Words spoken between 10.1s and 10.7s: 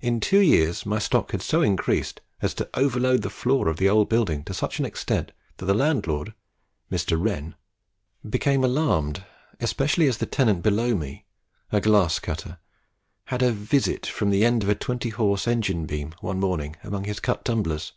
the tenant